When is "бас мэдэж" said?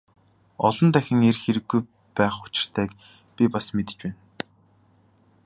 3.53-3.97